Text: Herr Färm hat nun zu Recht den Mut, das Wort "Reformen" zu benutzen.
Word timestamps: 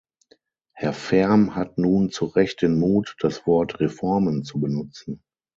Herr 0.73 0.93
Färm 0.93 1.53
hat 1.55 1.77
nun 1.77 2.09
zu 2.09 2.25
Recht 2.25 2.63
den 2.63 2.79
Mut, 2.79 3.15
das 3.19 3.45
Wort 3.45 3.79
"Reformen" 3.79 4.43
zu 4.43 4.59
benutzen. 4.59 5.21